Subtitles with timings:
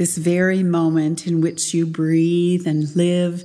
[0.00, 3.44] this very moment in which you breathe and live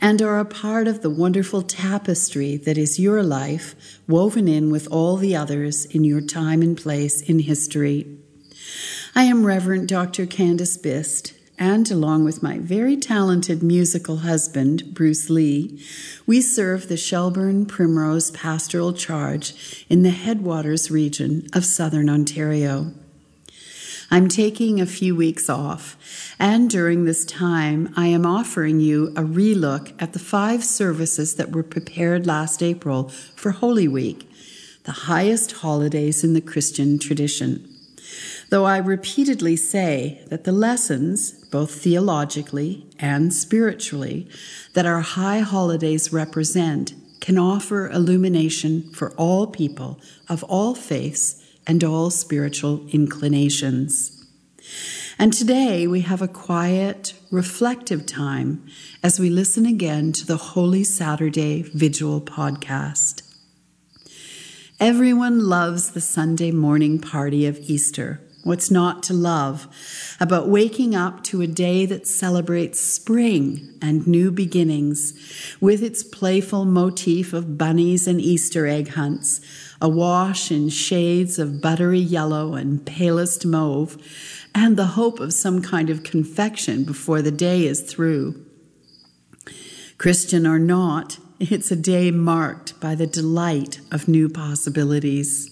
[0.00, 4.88] and are a part of the wonderful tapestry that is your life, woven in with
[4.88, 8.04] all the others in your time and place in history.
[9.14, 10.26] I am Reverend Dr.
[10.26, 15.80] Candace Bist, and along with my very talented musical husband, Bruce Lee,
[16.26, 22.92] we serve the Shelburne Primrose Pastoral Charge in the Headwaters region of southern Ontario.
[24.12, 25.96] I'm taking a few weeks off,
[26.38, 31.52] and during this time, I am offering you a relook at the five services that
[31.52, 34.30] were prepared last April for Holy Week,
[34.84, 37.66] the highest holidays in the Christian tradition.
[38.50, 44.28] Though I repeatedly say that the lessons, both theologically and spiritually,
[44.74, 51.82] that our high holidays represent can offer illumination for all people of all faiths and
[51.84, 54.24] all spiritual inclinations.
[55.18, 58.66] And today we have a quiet, reflective time
[59.02, 63.22] as we listen again to the Holy Saturday Vigil podcast.
[64.80, 68.20] Everyone loves the Sunday morning party of Easter.
[68.44, 69.68] What's not to love
[70.18, 75.14] about waking up to a day that celebrates spring and new beginnings
[75.60, 79.40] with its playful motif of bunnies and Easter egg hunts,
[79.80, 83.96] awash in shades of buttery yellow and palest mauve,
[84.52, 88.44] and the hope of some kind of confection before the day is through.
[89.98, 95.48] Christian or not, it's a day marked by the delight of new possibilities.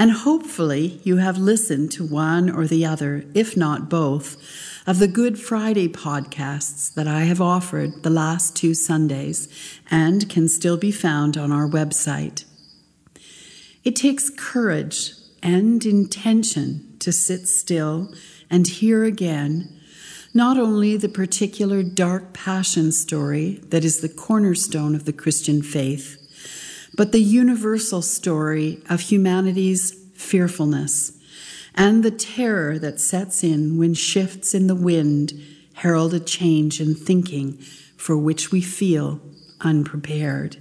[0.00, 4.38] And hopefully, you have listened to one or the other, if not both,
[4.86, 9.46] of the Good Friday podcasts that I have offered the last two Sundays
[9.90, 12.46] and can still be found on our website.
[13.84, 15.12] It takes courage
[15.42, 18.10] and intention to sit still
[18.48, 19.68] and hear again
[20.32, 26.19] not only the particular dark passion story that is the cornerstone of the Christian faith,
[26.94, 31.18] but the universal story of humanity's fearfulness
[31.74, 35.32] and the terror that sets in when shifts in the wind
[35.74, 37.52] herald a change in thinking
[37.96, 39.20] for which we feel
[39.60, 40.56] unprepared.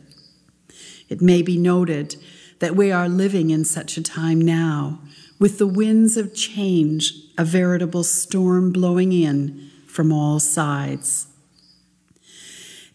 [1.07, 2.15] It may be noted
[2.59, 4.99] that we are living in such a time now,
[5.39, 11.28] with the winds of change, a veritable storm blowing in from all sides.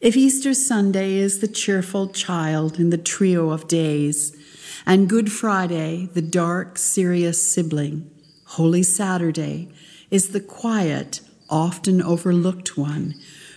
[0.05, 4.37] If Easter Sunday is the cheerful child in the trio of days,
[4.85, 8.11] and Good Friday the dark, serious sibling,
[8.49, 9.73] Holy Saturday
[10.11, 13.15] is the quiet, often overlooked one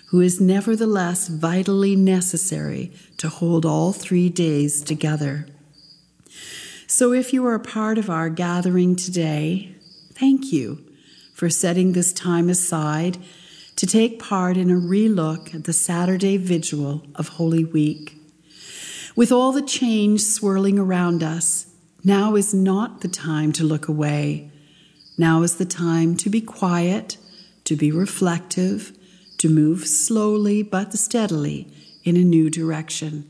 [0.08, 5.48] who is nevertheless vitally necessary to hold all three days together.
[6.88, 9.76] So, if you are a part of our gathering today,
[10.14, 10.82] thank you
[11.34, 13.18] for setting this time aside
[13.78, 18.18] to take part in a relook at the Saturday vigil of Holy Week.
[19.16, 21.68] With all the change swirling around us,
[22.04, 24.52] now is not the time to look away.
[25.18, 27.18] Now is the time to be quiet,
[27.66, 28.98] to be reflective,
[29.38, 31.68] to move slowly but steadily
[32.04, 33.30] in a new direction.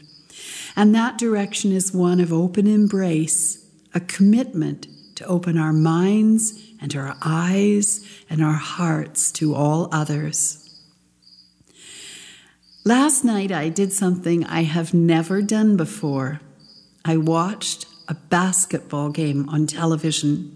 [0.78, 6.96] And that direction is one of open embrace, a commitment to open our minds and
[6.96, 10.64] our eyes and our hearts to all others.
[12.86, 16.40] Last night I did something I have never done before.
[17.04, 20.56] I watched a basketball game on television.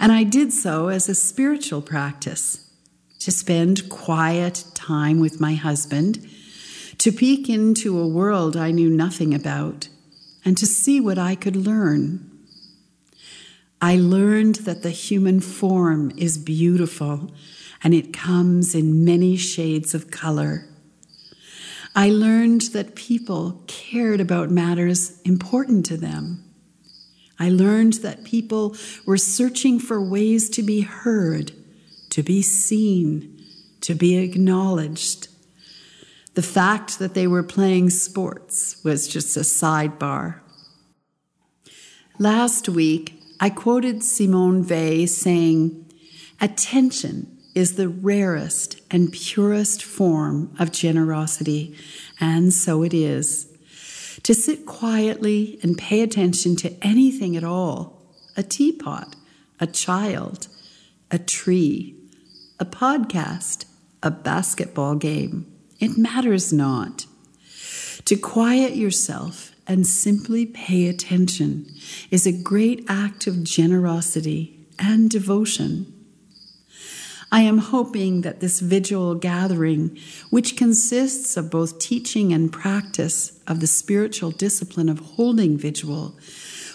[0.00, 2.70] And I did so as a spiritual practice
[3.18, 6.26] to spend quiet time with my husband
[6.98, 9.88] to peek into a world I knew nothing about,
[10.44, 12.37] and to see what I could learn.
[13.80, 17.30] I learned that the human form is beautiful
[17.82, 20.68] and it comes in many shades of color.
[21.94, 26.44] I learned that people cared about matters important to them.
[27.38, 28.76] I learned that people
[29.06, 31.52] were searching for ways to be heard,
[32.10, 33.44] to be seen,
[33.82, 35.28] to be acknowledged,
[36.34, 40.40] the fact that they were playing sports was just a sidebar.
[42.18, 45.84] Last week, I quoted Simone Weil saying,
[46.40, 51.76] Attention is the rarest and purest form of generosity,
[52.20, 53.46] and so it is.
[54.24, 58.02] To sit quietly and pay attention to anything at all
[58.36, 59.16] a teapot,
[59.58, 60.48] a child,
[61.10, 61.96] a tree,
[62.60, 63.64] a podcast,
[64.02, 65.46] a basketball game
[65.78, 67.06] it matters not.
[68.04, 71.66] To quiet yourself and simply pay attention
[72.10, 75.92] is a great act of generosity and devotion.
[77.30, 79.98] I am hoping that this vigil gathering,
[80.30, 86.18] which consists of both teaching and practice of the spiritual discipline of holding vigil,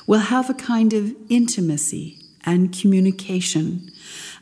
[0.05, 3.89] will have a kind of intimacy and communication,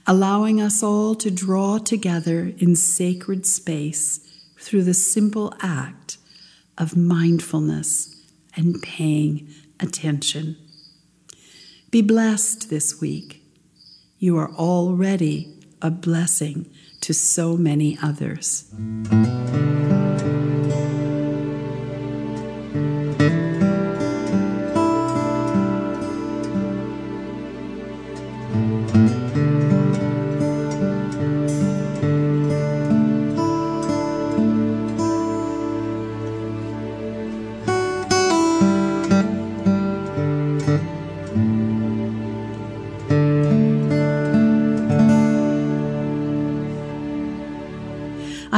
[0.06, 4.20] allowing us all to draw together in sacred space
[4.58, 6.18] through the simple act
[6.78, 8.21] of mindfulness
[8.56, 10.58] and paying attention.
[11.90, 13.44] Be blessed this week.
[14.18, 16.70] You are already a blessing
[17.02, 18.72] to so many others.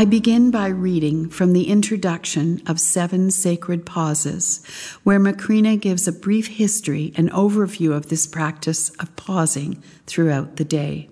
[0.04, 4.62] I begin by reading from the introduction of Seven Sacred Pauses,
[5.04, 10.66] where Macrina gives a brief history and overview of this practice of pausing throughout the
[10.66, 11.08] day.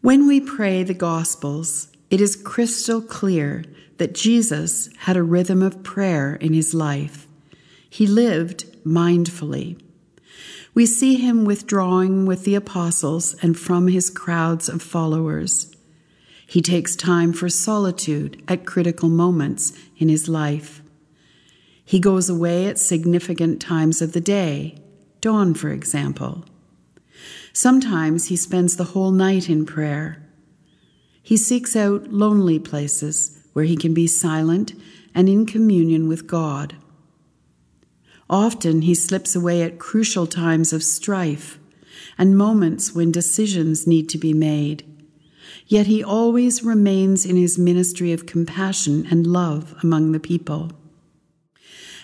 [0.00, 3.64] When we pray the Gospels, it is crystal clear
[3.98, 7.28] that Jesus had a rhythm of prayer in his life.
[7.88, 9.80] He lived mindfully.
[10.74, 15.75] We see him withdrawing with the apostles and from his crowds of followers.
[16.46, 20.80] He takes time for solitude at critical moments in his life.
[21.84, 24.78] He goes away at significant times of the day,
[25.20, 26.44] dawn, for example.
[27.52, 30.22] Sometimes he spends the whole night in prayer.
[31.20, 34.74] He seeks out lonely places where he can be silent
[35.14, 36.76] and in communion with God.
[38.30, 41.58] Often he slips away at crucial times of strife
[42.18, 44.84] and moments when decisions need to be made
[45.66, 50.70] yet he always remains in his ministry of compassion and love among the people.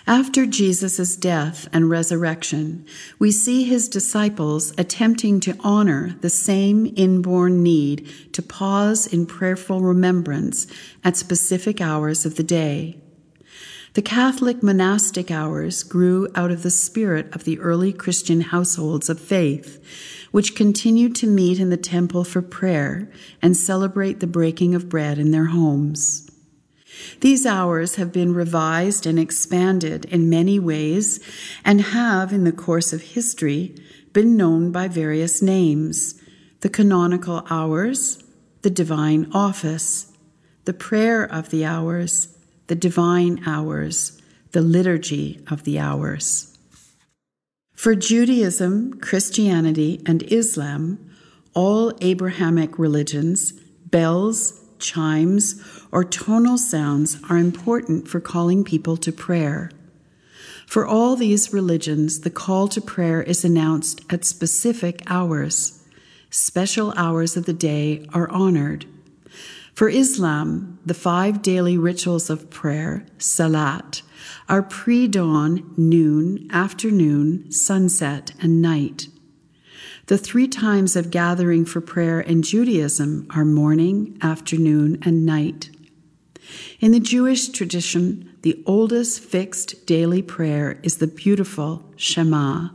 [0.05, 2.85] After Jesus' death and resurrection,
[3.19, 9.79] we see his disciples attempting to honor the same inborn need to pause in prayerful
[9.79, 10.67] remembrance
[11.05, 13.02] at specific hours of the day.
[13.93, 19.19] The Catholic monastic hours grew out of the spirit of the early Christian households of
[19.19, 19.79] faith
[20.31, 25.19] which continued to meet in the temple for prayer and celebrate the breaking of bread
[25.19, 26.27] in their homes.
[27.19, 31.19] These hours have been revised and expanded in many ways
[31.63, 33.75] and have, in the course of history,
[34.11, 36.19] been known by various names
[36.61, 38.23] the canonical hours,
[38.63, 40.11] the divine office,
[40.65, 42.32] the prayer of the hours,
[42.67, 46.57] the divine hours, the liturgy of the hours.
[47.73, 50.99] For Judaism, Christianity, and Islam,
[51.53, 53.51] all Abrahamic religions,
[53.85, 59.71] bells, chimes, or tonal sounds are important for calling people to prayer.
[60.65, 65.83] For all these religions, the call to prayer is announced at specific hours.
[66.29, 68.85] Special hours of the day are honored.
[69.73, 74.03] For Islam, the five daily rituals of prayer, salat,
[74.47, 79.07] are pre dawn, noon, afternoon, sunset, and night.
[80.07, 85.71] The three times of gathering for prayer in Judaism are morning, afternoon, and night.
[86.79, 92.69] In the Jewish tradition, the oldest fixed daily prayer is the beautiful Shema.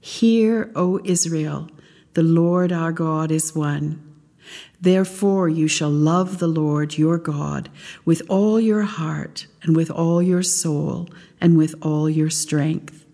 [0.00, 1.68] Hear, O Israel,
[2.14, 4.11] the Lord our God is one.
[4.80, 7.70] Therefore, you shall love the Lord your God
[8.04, 11.08] with all your heart, and with all your soul,
[11.40, 13.04] and with all your strength.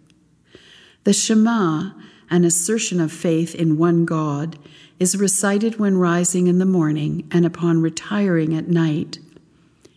[1.04, 1.90] The Shema,
[2.30, 4.58] an assertion of faith in one God,
[4.98, 9.18] is recited when rising in the morning and upon retiring at night.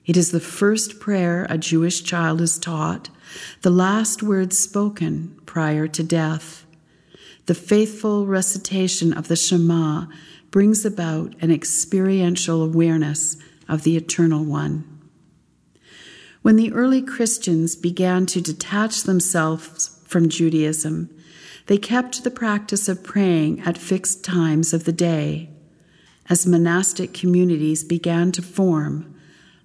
[0.05, 3.10] It is the first prayer a Jewish child is taught,
[3.62, 6.65] the last words spoken prior to death.
[7.45, 10.05] The faithful recitation of the Shema
[10.51, 14.86] brings about an experiential awareness of the Eternal One.
[16.41, 21.10] When the early Christians began to detach themselves from Judaism,
[21.67, 25.50] they kept the practice of praying at fixed times of the day.
[26.29, 29.15] As monastic communities began to form,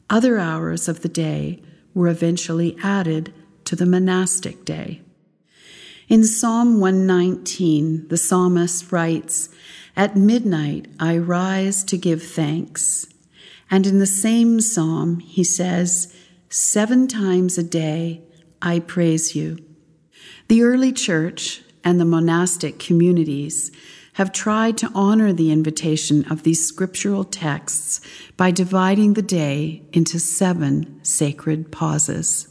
[0.08, 1.62] other hours of the day
[1.94, 3.32] were eventually added
[3.64, 5.00] to the monastic day.
[6.08, 9.48] In Psalm 119, the psalmist writes,
[9.96, 13.06] at midnight, I rise to give thanks.
[13.70, 16.14] And in the same psalm, he says,
[16.48, 18.22] Seven times a day
[18.62, 19.58] I praise you.
[20.48, 23.72] The early church and the monastic communities
[24.14, 28.00] have tried to honor the invitation of these scriptural texts
[28.36, 32.48] by dividing the day into seven sacred pauses.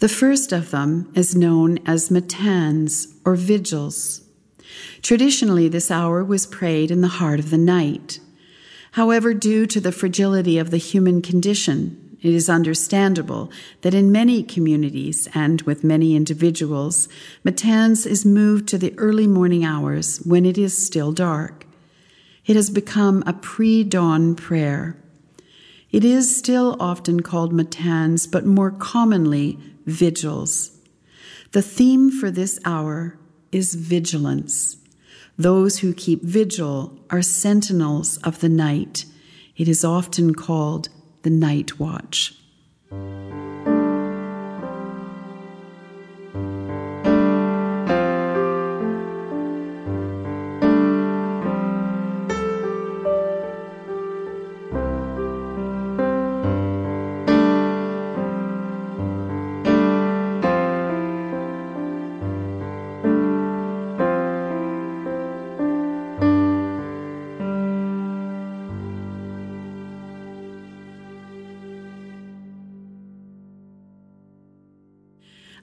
[0.00, 4.21] The first of them is known as matins or vigils.
[5.02, 8.20] Traditionally, this hour was prayed in the heart of the night.
[8.92, 14.44] However, due to the fragility of the human condition, it is understandable that in many
[14.44, 17.08] communities and with many individuals,
[17.42, 21.66] Matins is moved to the early morning hours when it is still dark.
[22.46, 24.96] It has become a pre dawn prayer.
[25.90, 30.78] It is still often called Matins, but more commonly, vigils.
[31.50, 33.18] The theme for this hour
[33.50, 34.76] is vigilance.
[35.38, 39.04] Those who keep vigil are sentinels of the night.
[39.56, 40.88] It is often called
[41.22, 42.34] the night watch.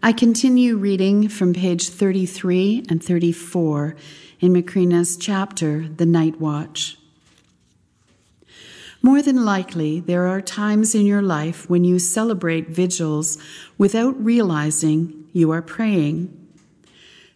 [0.10, 3.96] I continue reading from page 33 and 34
[4.40, 6.98] in Macrina's chapter, The Night Watch.
[9.04, 13.38] More than likely, there are times in your life when you celebrate vigils
[13.78, 16.36] without realizing you are praying.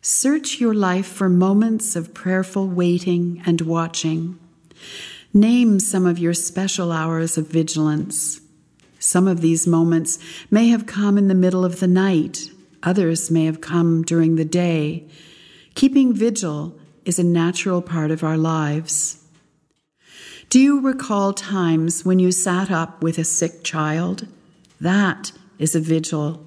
[0.01, 4.39] Search your life for moments of prayerful waiting and watching.
[5.31, 8.41] Name some of your special hours of vigilance.
[8.97, 10.17] Some of these moments
[10.49, 12.49] may have come in the middle of the night
[12.83, 15.07] Others may have come during the day.
[15.73, 19.23] Keeping vigil is a natural part of our lives.
[20.49, 24.27] Do you recall times when you sat up with a sick child?
[24.79, 26.45] That is a vigil.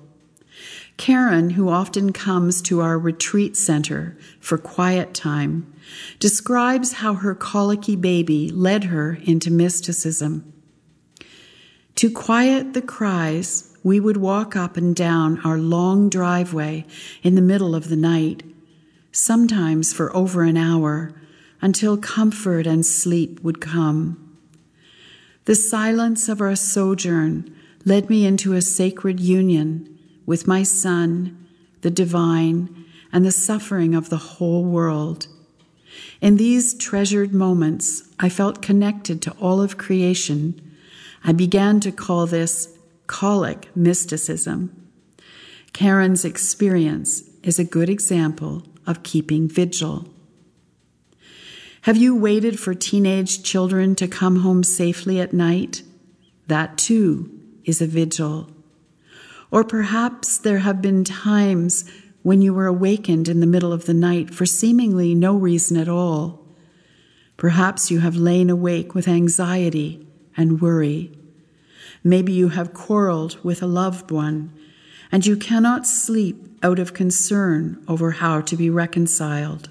[0.96, 5.72] Karen, who often comes to our retreat center for quiet time,
[6.18, 10.52] describes how her colicky baby led her into mysticism.
[11.96, 16.84] To quiet the cries, we would walk up and down our long driveway
[17.22, 18.42] in the middle of the night,
[19.12, 21.12] sometimes for over an hour,
[21.60, 24.36] until comfort and sleep would come.
[25.44, 31.46] The silence of our sojourn led me into a sacred union with my Son,
[31.82, 35.28] the divine, and the suffering of the whole world.
[36.20, 40.60] In these treasured moments, I felt connected to all of creation.
[41.22, 42.75] I began to call this
[43.06, 44.88] colic mysticism.
[45.72, 50.08] Karen's experience is a good example of keeping vigil.
[51.82, 55.82] Have you waited for teenage children to come home safely at night?
[56.48, 57.30] That too
[57.64, 58.50] is a vigil.
[59.50, 61.84] Or perhaps there have been times
[62.22, 65.88] when you were awakened in the middle of the night for seemingly no reason at
[65.88, 66.44] all.
[67.36, 71.12] Perhaps you have lain awake with anxiety and worry.
[72.04, 74.52] Maybe you have quarreled with a loved one
[75.12, 79.68] and you cannot sleep out of concern over how to be reconciled.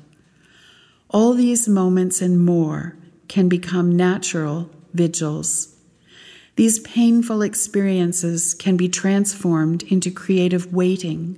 [1.10, 2.96] All these moments and more
[3.28, 5.76] can become natural vigils.
[6.56, 11.38] These painful experiences can be transformed into creative waiting.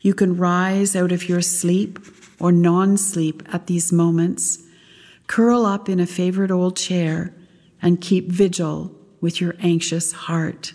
[0.00, 1.98] You can rise out of your sleep
[2.40, 4.62] or non sleep at these moments,
[5.26, 7.34] curl up in a favorite old chair,
[7.82, 8.95] and keep vigil
[9.26, 10.72] with your anxious heart.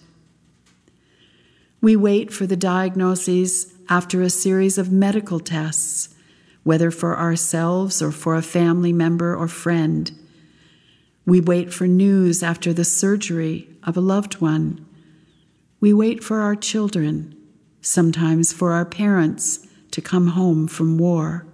[1.80, 6.10] We wait for the diagnoses after a series of medical tests,
[6.64, 10.12] whether for ourselves or for a family member or friend.
[11.26, 14.86] We wait for news after the surgery of a loved one.
[15.80, 17.34] We wait for our children,
[17.80, 21.48] sometimes for our parents, to come home from war.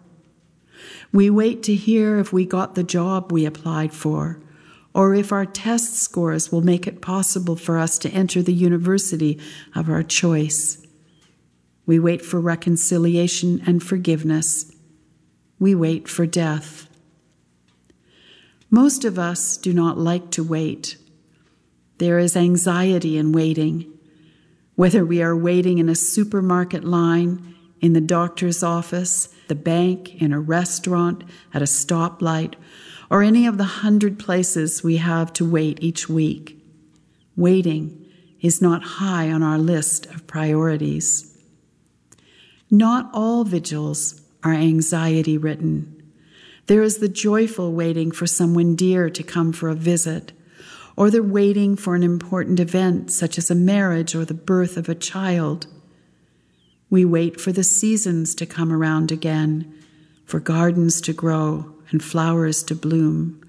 [1.13, 4.41] We wait to hear if we got the job we applied for
[4.97, 9.39] or if our test scores will make it possible for us to enter the university
[9.75, 10.83] of our choice.
[11.85, 14.71] We wait for reconciliation and forgiveness.
[15.59, 16.89] We wait for death.
[18.71, 20.97] Most of us do not like to wait.
[21.99, 23.93] There is anxiety in waiting.
[24.73, 30.33] Whether we are waiting in a supermarket line, in the doctor's office, the bank, in
[30.33, 31.23] a restaurant,
[31.53, 32.55] at a stoplight,
[33.09, 36.61] or any of the hundred places we have to wait each week.
[37.35, 38.05] Waiting
[38.41, 41.37] is not high on our list of priorities.
[42.69, 45.93] Not all vigils are anxiety ridden.
[46.67, 50.33] There is the joyful waiting for someone dear to come for a visit,
[50.97, 54.89] or the waiting for an important event such as a marriage or the birth of
[54.89, 55.67] a child.
[56.89, 59.73] We wait for the seasons to come around again,
[60.25, 63.41] for gardens to grow and flowers to bloom.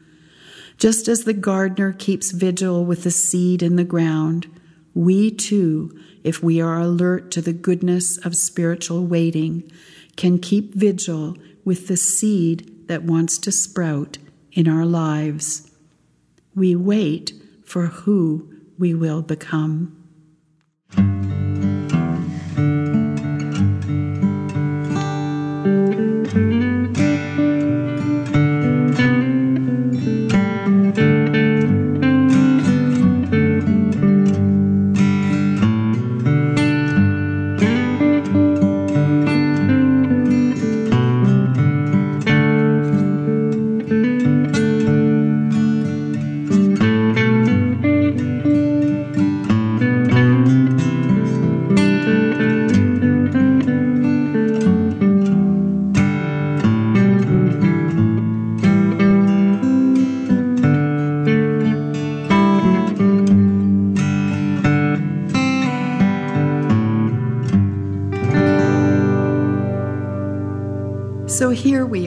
[0.79, 4.47] Just as the gardener keeps vigil with the seed in the ground,
[4.95, 9.71] we too, if we are alert to the goodness of spiritual waiting,
[10.17, 14.19] can keep vigil with the seed that wants to sprout
[14.53, 15.71] in our lives.
[16.55, 17.33] We wait
[17.65, 19.95] for who we will become.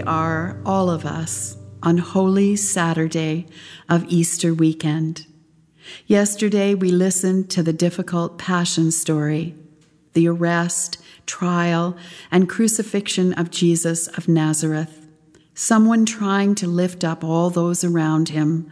[0.01, 3.47] Are, all of us, on Holy Saturday
[3.89, 5.25] of Easter weekend.
[6.07, 9.55] Yesterday we listened to the difficult Passion story,
[10.13, 11.97] the arrest, trial,
[12.29, 15.07] and crucifixion of Jesus of Nazareth.
[15.53, 18.71] Someone trying to lift up all those around him,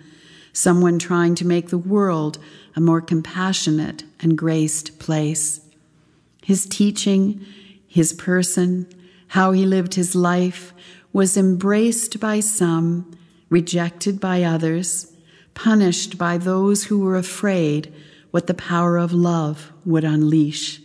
[0.53, 2.37] someone trying to make the world
[2.75, 5.61] a more compassionate and graced place.
[6.43, 7.45] His teaching,
[7.87, 8.87] his person,
[9.29, 10.73] how he lived his life,
[11.11, 13.11] was embraced by some,
[13.49, 15.15] rejected by others,
[15.53, 17.93] punished by those who were afraid
[18.31, 20.81] what the power of love would unleash.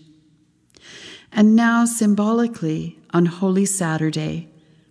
[1.30, 4.48] And now, symbolically, on Holy Saturday,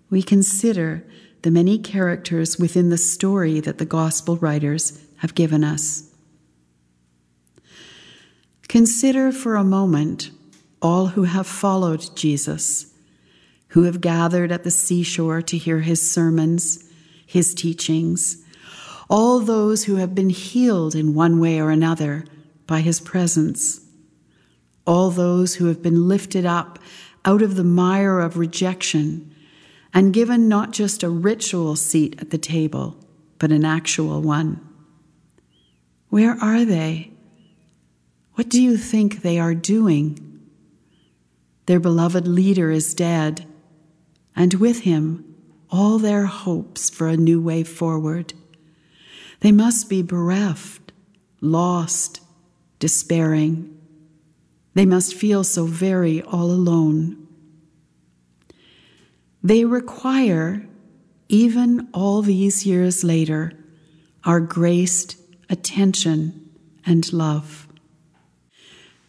[0.09, 1.05] we consider
[1.41, 6.09] the many characters within the story that the Gospel writers have given us.
[8.67, 10.31] Consider for a moment
[10.81, 12.92] all who have followed Jesus
[13.73, 16.87] who have gathered at the seashore to hear his sermons,
[17.25, 18.37] his teachings,
[19.09, 22.23] all those who have been healed in one way or another
[22.67, 23.81] by his presence,
[24.85, 26.77] all those who have been lifted up
[27.25, 29.33] out of the mire of rejection
[29.91, 32.95] and given not just a ritual seat at the table,
[33.39, 34.61] but an actual one.
[36.09, 37.11] Where are they?
[38.35, 40.41] What do you think they are doing?
[41.65, 43.47] Their beloved leader is dead
[44.35, 45.35] and with him
[45.69, 48.33] all their hopes for a new way forward.
[49.39, 50.91] They must be bereft,
[51.41, 52.21] lost,
[52.79, 53.75] despairing.
[54.73, 57.27] They must feel so very all alone.
[59.41, 60.65] They require,
[61.27, 63.53] even all these years later,
[64.23, 65.17] our graced
[65.49, 66.49] attention
[66.85, 67.67] and love.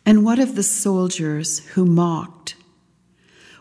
[0.07, 2.54] And what of the soldiers who mocked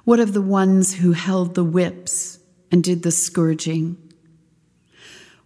[0.04, 2.40] what of the ones who held the whips
[2.72, 3.98] and did the scourging?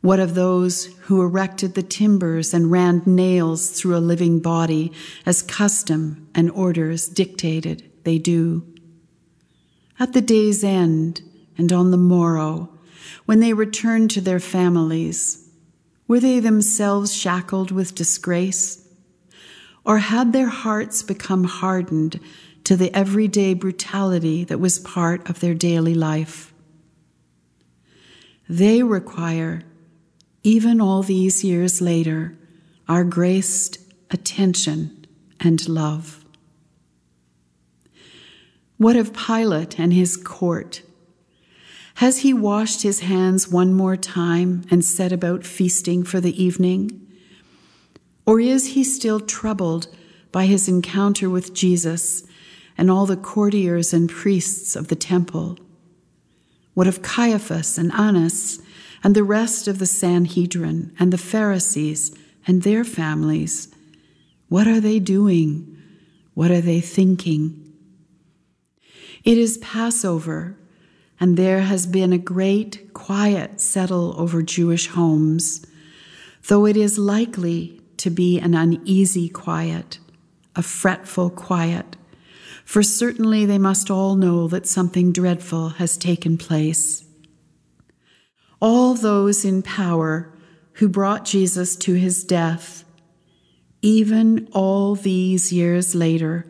[0.01, 4.91] What of those who erected the timbers and ran nails through a living body
[5.25, 8.65] as custom and orders dictated they do?
[9.99, 11.21] At the day's end
[11.57, 12.69] and on the morrow,
[13.25, 15.49] when they returned to their families,
[16.07, 18.87] were they themselves shackled with disgrace?
[19.83, 22.19] Or had their hearts become hardened
[22.67, 26.53] to the everyday brutality that was part of their daily life.
[28.49, 29.63] They require,
[30.43, 32.37] even all these years later,
[32.89, 33.77] our graced
[34.11, 35.07] attention
[35.39, 36.25] and love.
[38.75, 40.81] What of Pilate and his court?
[41.95, 47.07] Has he washed his hands one more time and set about feasting for the evening?
[48.25, 49.87] Or is he still troubled
[50.33, 52.27] by his encounter with Jesus
[52.77, 55.57] and all the courtiers and priests of the temple?
[56.73, 58.61] What of Caiaphas and Annas
[59.03, 63.69] and the rest of the Sanhedrin and the Pharisees and their families?
[64.47, 65.75] What are they doing?
[66.33, 67.63] What are they thinking?
[69.23, 70.55] It is Passover,
[71.19, 75.65] and there has been a great quiet settle over Jewish homes,
[76.47, 79.97] though it is likely to be an uneasy quiet,
[80.55, 81.97] a fretful quiet
[82.67, 87.05] for certainly they must all know that something dreadful has taken place.
[88.59, 90.33] All those in power
[90.73, 92.83] who brought Jesus to his death,
[93.81, 96.45] even all these years later,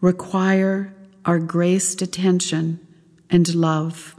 [0.00, 0.92] require
[1.24, 2.80] our graced attention
[3.30, 4.18] and love.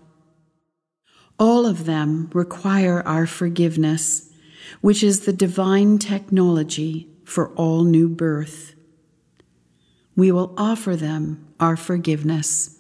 [1.38, 4.32] All of them require our forgiveness,
[4.80, 8.75] which is the divine technology for all new birth.
[10.16, 12.80] We will offer them our forgiveness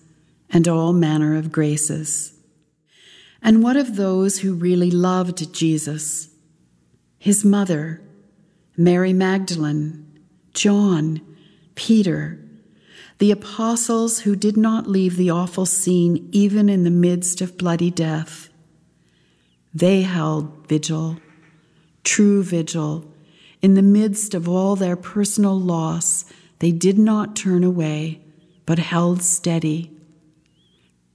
[0.49, 2.33] and all manner of graces.
[3.41, 6.29] And what of those who really loved Jesus?
[7.19, 8.01] His mother,
[8.77, 10.19] Mary Magdalene,
[10.53, 11.21] John,
[11.75, 12.39] Peter,
[13.19, 17.91] the apostles who did not leave the awful scene even in the midst of bloody
[17.91, 18.49] death.
[19.73, 21.17] They held vigil,
[22.03, 23.11] true vigil,
[23.61, 26.25] in the midst of all their personal loss.
[26.59, 28.21] They did not turn away,
[28.65, 29.91] but held steady.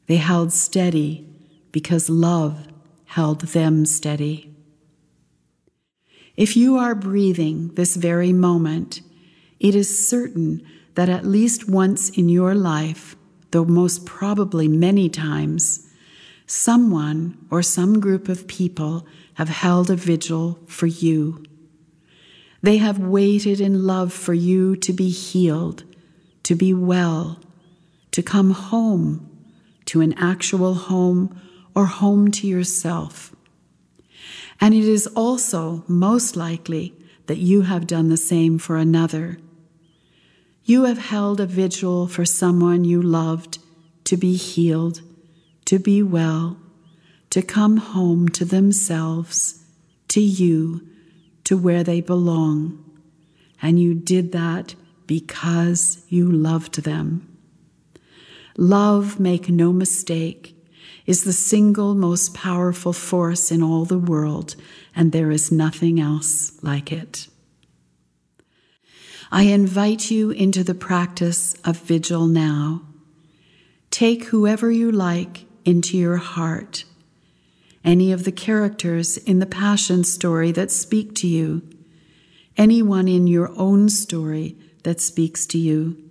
[0.06, 1.26] They held steady
[1.72, 2.68] because love
[3.06, 4.54] held them steady.
[6.36, 9.02] If you are breathing this very moment,
[9.58, 10.62] it is certain
[10.94, 13.16] that at least once in your life,
[13.50, 15.86] though most probably many times,
[16.46, 21.44] someone or some group of people have held a vigil for you.
[22.62, 25.84] They have waited in love for you to be healed,
[26.42, 27.40] to be well,
[28.10, 29.28] to come home,
[29.86, 31.40] to an actual home
[31.74, 33.34] or home to yourself.
[34.60, 36.94] And it is also most likely
[37.26, 39.38] that you have done the same for another
[40.70, 43.58] you have held a vigil for someone you loved
[44.04, 45.00] to be healed,
[45.64, 46.56] to be well,
[47.30, 49.64] to come home to themselves,
[50.06, 50.86] to you,
[51.50, 52.78] to where they belong.
[53.60, 54.76] And you did that
[55.08, 57.26] because you loved them.
[58.56, 60.56] Love, make no mistake,
[61.06, 64.54] is the single most powerful force in all the world,
[64.94, 67.26] and there is nothing else like it.
[69.32, 72.82] I invite you into the practice of vigil now.
[73.90, 76.84] Take whoever you like into your heart,
[77.84, 81.62] any of the characters in the Passion story that speak to you,
[82.56, 86.10] anyone in your own story that speaks to you,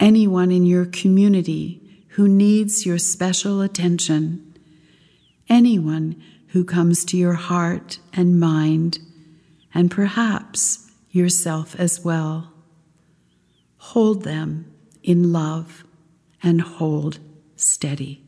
[0.00, 4.54] anyone in your community who needs your special attention,
[5.48, 8.98] anyone who comes to your heart and mind,
[9.74, 12.52] and perhaps yourself as well.
[13.78, 15.84] Hold them in love
[16.42, 17.18] and hold
[17.56, 18.22] steady.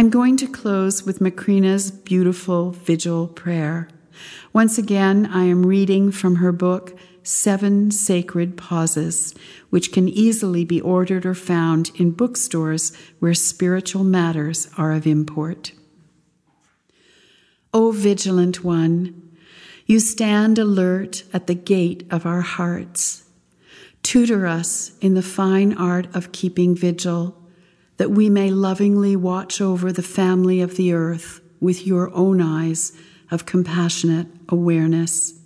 [0.00, 3.90] I'm going to close with Macrina's beautiful vigil prayer.
[4.50, 9.34] Once again, I am reading from her book, Seven Sacred Pauses,
[9.68, 15.72] which can easily be ordered or found in bookstores where spiritual matters are of import.
[17.74, 19.36] O vigilant one,
[19.84, 23.24] you stand alert at the gate of our hearts.
[24.02, 27.36] Tutor us in the fine art of keeping vigil,
[28.00, 32.96] that we may lovingly watch over the family of the earth with your own eyes
[33.30, 35.38] of compassionate awareness.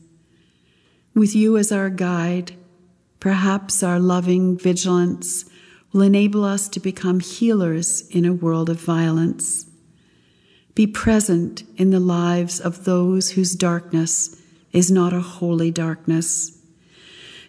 [1.17, 2.53] With you as our guide,
[3.19, 5.47] perhaps our loving vigilance
[5.93, 9.69] will enable us to become healers in a world of violence.
[10.77, 14.41] Be present in the lives of those whose darkness
[14.73, 16.57] is not a holy darkness.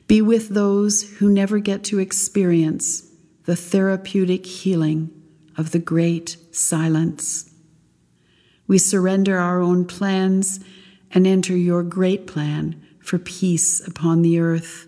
[0.07, 3.03] Be with those who never get to experience
[3.45, 5.09] the therapeutic healing
[5.57, 7.51] of the great silence.
[8.67, 10.59] We surrender our own plans
[11.11, 14.87] and enter your great plan for peace upon the earth.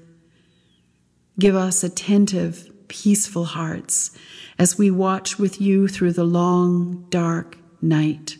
[1.40, 4.18] Give us attentive, peaceful hearts
[4.58, 8.38] as we watch with you through the long, dark night.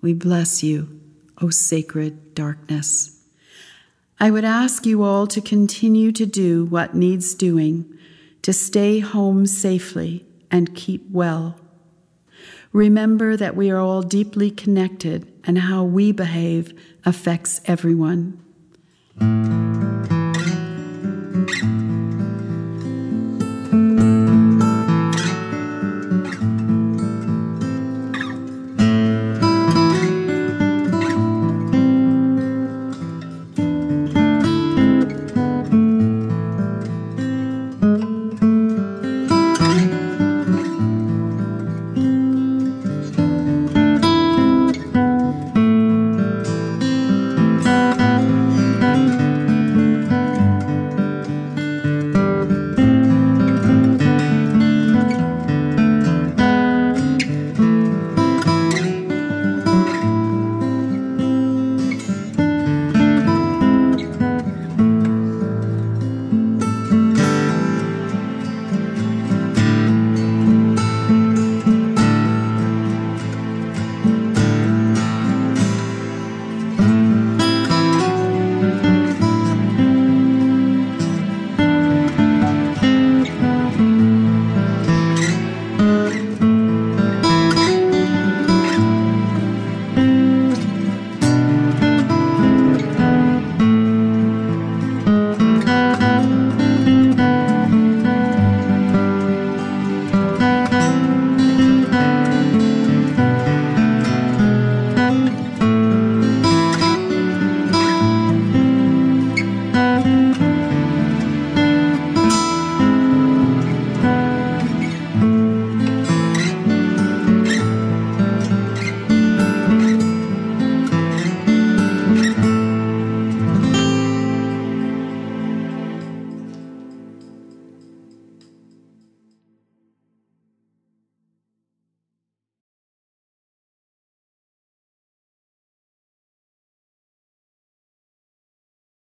[0.00, 1.00] We bless you,
[1.40, 3.18] O sacred darkness.
[4.20, 7.98] I would ask you all to continue to do what needs doing
[8.42, 11.56] to stay home safely and keep well.
[12.72, 18.38] Remember that we are all deeply connected and how we behave affects everyone.